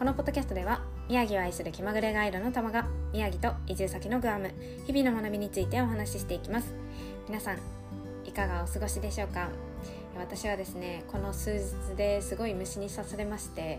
[0.00, 4.50] このポッドキャストでは宮城を愛する気まぐれガイドの玉が宮城と移住先のグアム
[4.86, 6.72] 日々の学びについてお話ししていきます。
[7.28, 7.58] 皆さん
[8.24, 9.50] いかがお過ごしでしょうか？
[10.16, 13.78] 私はですねこの数日ですごい虫に刺されまして、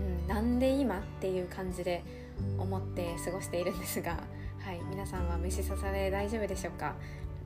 [0.00, 2.02] うん、なんで今っていう感じで
[2.56, 6.94] 思って過ごしているんですがはい皆さんは虫刺され大丈夫でしょうか？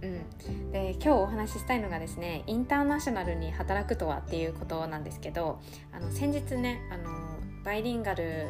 [0.00, 7.31] うん、で今日お話ししたいのがですねインターナショナルに働くとはっていうことなんですけどあの先日ねあの
[7.64, 8.48] バイリンガル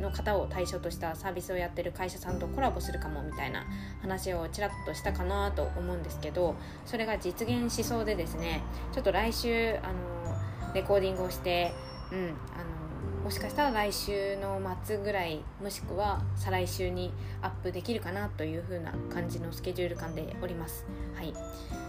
[0.00, 3.64] の方を対象としたサービスをやってる会社さんとコラボするかもみたいな
[4.00, 11.72] 話をちらっとしたかなと思うんですけどそれが実現しそうでですねちょっと来週あのレコーディングをして、
[12.12, 20.84] うん、あのもしかしたら来週の末ぐらいもしくは再来週にアップできるかなという風な感じのスケジュール感でおります。
[21.14, 21.32] はい、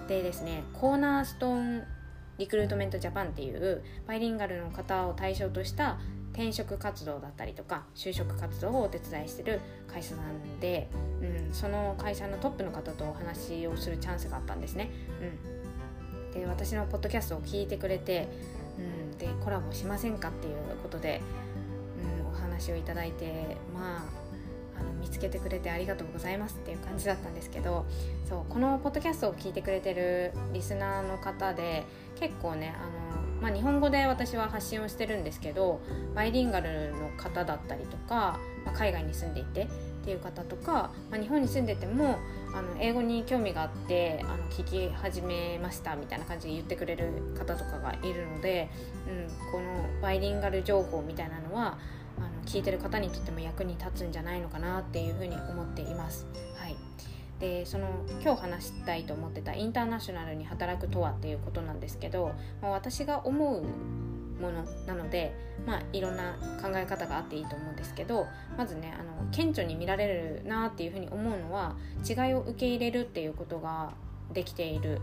[0.08, 1.84] でですねコーナーストーン
[2.38, 5.98] リクルートメントジャパンっていうバイリンガルの方を対象とした
[6.36, 10.90] 転職活動だったりとか就職活動をお手伝いしてる会社さんで、
[11.22, 14.92] うん、その会社のトップの方とお話をするチャンスがあったんですね。
[16.34, 18.28] うん、で私のポッドキャストを聞いてくれて
[18.78, 21.22] うん、でコラボしませんかっていうことで、
[22.22, 24.25] うん、お話をいただいてまあ
[24.80, 27.86] あの見つけてくれてありがとうございますっていう感じだったんですけど
[28.28, 31.84] そうこのポッドキャストを聞いてくれてるリスナーの方で
[32.20, 35.82] 結構ねあの、まあ、日本語で私は発信をしてるんですけど
[36.14, 39.68] バイリンガルの方だったりとか、まあ、海外に住んでいてっ
[40.06, 42.20] ていう方とか、まあ、日本に住んでても
[42.54, 48.70] あの英語に興味があってあの聞き始めましたみたいな感じで言ってくれる方とかがいるので、
[49.08, 51.78] うん、このバイリンガル情報みたいなのは
[52.46, 56.28] 聞いてる方にとっても役に立つんじゃないのかなっていうふうに思っています。
[56.58, 56.76] はい
[57.40, 57.90] でその
[58.24, 63.62] 今日話したいと思ってたインターナショナルに働くとはっていうことなんですけど、まあ、私が思う
[64.42, 65.34] ものなので、
[65.66, 71.76] まあ、いろんな考え方があっていいと思うんですけどまずねあの顕著に見られるなっていうふうに思うのは
[72.08, 73.94] 違いを受け入れるっていうことが
[74.34, 75.02] できている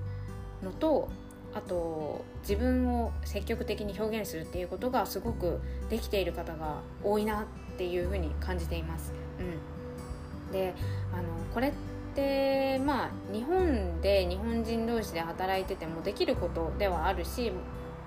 [0.63, 1.09] のと
[1.55, 7.45] あと自分を積極的に表現するっていうことがすごくできている方が多いなっ
[7.77, 9.13] ていうふうに感じています。
[9.39, 10.75] うん、で
[11.13, 11.73] あのこれっ
[12.15, 17.53] てまあ日本で日本人同士で働いててもできることではあるし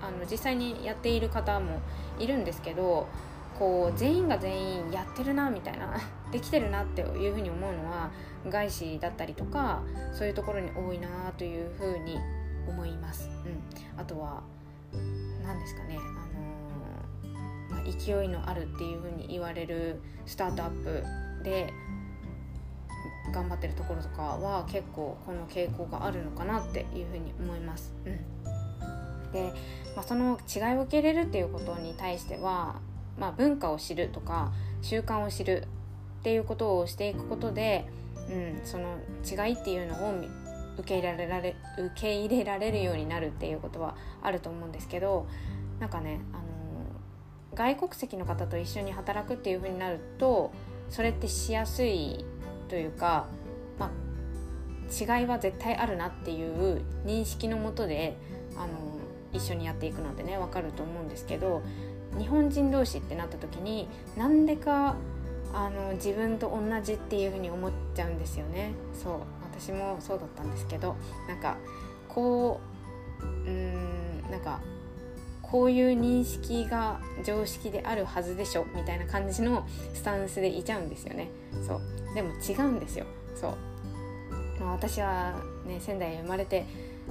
[0.00, 1.80] あの実際にやっている方も
[2.18, 3.06] いるんですけど
[3.58, 5.96] こう全員が全員やってるなみたいな
[6.30, 8.10] できてるなっていうふうに思うのは
[8.48, 9.82] 外資だったりとか
[10.12, 12.18] そういうところに多いなというふうに
[12.68, 13.28] 思います。
[13.44, 14.42] うん、あとは
[15.44, 16.00] 何ですかね、あ
[17.70, 21.04] のー、まあ、勢いのあるっていうふうに言われるスタートアップ
[21.44, 21.72] で
[23.32, 27.94] 頑張ってるところとかは結構この傾向があるのかなっていうふうに思います。
[28.04, 28.36] うん
[29.32, 29.52] で、
[29.94, 32.76] まあ、その違いを受け入れるっていうことに対しては、
[33.18, 34.52] まあ、文化を知るとか
[34.82, 35.64] 習慣を知る
[36.20, 37.86] っていうことをしていくことで、
[38.30, 40.24] うん、その違いっていうのを
[40.78, 45.26] 受け入れられ受け入れられるようになるっていうことはあると思うんですけど
[45.80, 46.42] なんかね、あの
[47.54, 50.52] 外国籍の方と一緒に働くっていうふうになると
[50.88, 52.24] それってしやすい
[52.68, 53.26] というか、
[53.78, 53.90] ま、
[54.90, 58.16] 違いは絶対あるなっていう認識のもとで、
[58.56, 58.68] あの
[59.32, 61.62] 一緒にやっていくのでね分かると思うんですけど
[62.18, 64.96] 日本人同士ってなった時になんでか
[65.56, 68.72] あの自分と同じっていうふうに思っちゃうんですよね。
[68.92, 69.20] そう。
[69.58, 70.96] 私もそうだったんですけど
[71.26, 71.56] なんか
[72.08, 72.60] こ
[73.22, 74.60] ううんなんか
[75.40, 81.30] こういう認識が常識であるはずでしょみたいな感じのスタンスでいちゃうんですよね。
[81.66, 81.80] そう。
[82.14, 83.06] でも違うんですよ。
[83.34, 86.66] そう、まあ、私はね仙台に生まれて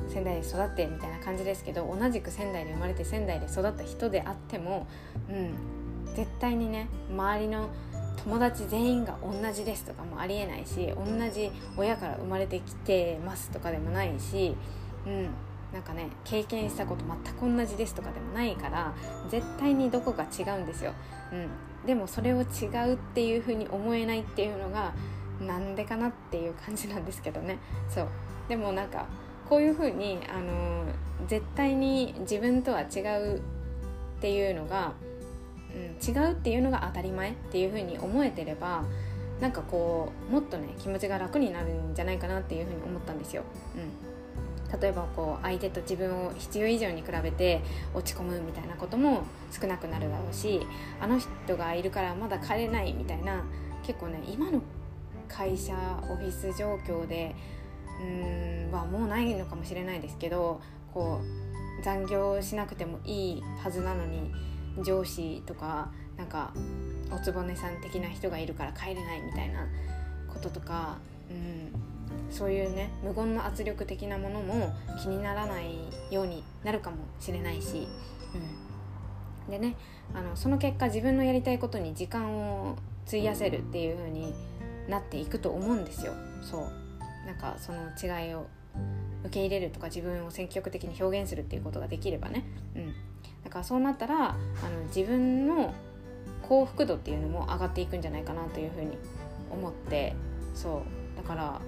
[0.09, 4.88] 仙台で育ってみたいな感じですけど同じく仙台で生まれて仙台で育った人であっても、
[5.29, 7.69] うん、絶対にね周りの
[8.25, 14.56] 友達全員が同じですとかもありえないし同じ親から生まれてきてますとかでもないし、
[15.06, 15.30] うん、
[15.72, 18.94] なんかね経験したこと全く同じですとかでもないから
[19.29, 20.94] 絶対にどこか違うんですよ、
[21.32, 21.49] うん、
[21.85, 24.94] でもそれを違うっていう風に思えないっていうのが
[25.40, 27.58] なんでかなっていう感じなんですけどね。
[27.90, 28.08] そう。
[28.47, 29.05] でもなんか
[29.49, 30.85] こういうふうにあの
[31.28, 34.94] 絶対に自分とは違うっていうのが、
[35.75, 38.85] うん、違うっていうのが当たり前っていうふうに思えてれば
[39.41, 43.43] なんかこうもっとね気持ちが楽になるんじゃないかなっていうふうに思ったんですよ。
[43.75, 47.61] うん、例えばこう相手と自分を必要以上に比べて
[47.93, 50.66] 落ち込むみたいなことも少なくなるだろうし
[51.01, 53.43] あの人がいるからまだ帰れないみたいな
[53.85, 54.61] 結構ね今の
[55.27, 55.73] 会社
[56.09, 57.35] オフィス状況で
[58.01, 60.61] うんはもうないのかもしれないですけど
[60.93, 61.19] こ
[61.79, 64.31] う残業しなくてもいいはずなのに
[64.83, 66.53] 上司とかなんか
[67.11, 69.67] おつぼねさん的な人がいるから帰れないみたいな
[70.27, 70.97] こととか、
[71.29, 71.72] うん、
[72.31, 75.77] そういうね無言の圧力的なものも気にならない
[76.11, 77.87] ようになるかもしれないし、
[79.47, 79.75] うん、でね
[80.13, 82.77] あのその結果自分のやりたいことに時間を
[83.07, 84.33] 費やせるっていう風に
[84.89, 86.13] なっていくと思うんですよ。
[86.41, 86.61] そう
[87.25, 88.47] なんかその違いを
[89.25, 92.45] 受け入れるとか自分を積極的に表現するっていうことができればね、
[92.75, 92.93] うん、
[93.43, 95.73] だからそうなったらあの自分の
[96.41, 98.97] 幸福度っていうのも上がっていくんじゃないかなというふうに
[99.51, 100.16] 思って
[100.53, 101.17] そう。
[101.17, 101.61] だから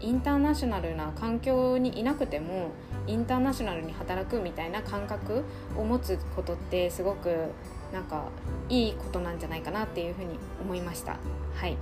[0.00, 2.72] インターナショナルな環境にいなくても
[3.06, 5.44] インターナショナルに働くみたいな感覚
[5.76, 7.52] を持つことってすごく
[7.92, 8.26] なんか
[8.68, 11.16] いいことなんじゃないかなっていうふうに思いました。
[11.54, 11.76] はい。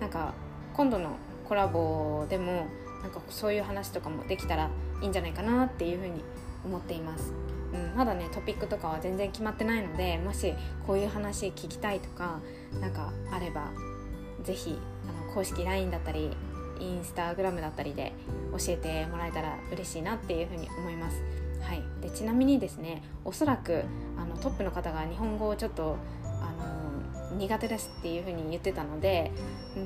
[0.00, 0.34] なんか
[0.74, 1.16] 今度の
[1.48, 2.66] コラボでも
[3.02, 6.22] なんかそういう話とかもできたらいいんじゃないかなっていうふうに
[6.64, 7.32] 思っています、
[7.72, 10.52] うん、まだねトピックとかは全然決まってないのでもし
[10.86, 12.40] こういう話聞きたいとか
[12.80, 13.70] 何かあれば
[14.44, 14.78] 是非
[15.34, 16.30] 公式 LINE だったり
[16.80, 18.12] インスタグラムだったりで
[18.52, 21.22] 教えてもらえたら嬉しいなっていうふうに思います。
[21.60, 23.84] はい、でちなみにですねおそらく
[24.16, 29.32] あのトップの方が日本語をちょっとあの苦手ですっていうふうに言ってたので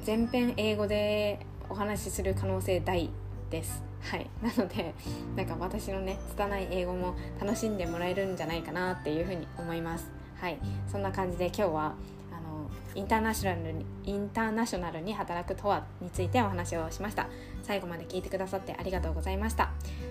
[0.04, 3.08] 全編英語でお話しする可能性大
[3.50, 3.82] です。
[4.02, 4.94] はい、 なので
[5.36, 10.10] なんか私のね拙い英語も楽しんでもらえるんじゃないかなっていうふうに思います。
[10.38, 10.58] はい、
[10.90, 11.94] そんな感じで今日は
[12.30, 17.26] あのインターナショナルにインターナショナルに働くとはについてお話をしました。
[17.62, 19.70] 最後まで聞いてくださってありがとうございました。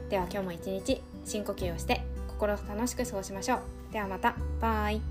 [0.09, 3.93] では今日も一日深呼吸をして心楽しく過ごしましょう。
[3.93, 4.35] ではまた。
[4.59, 5.01] バイ。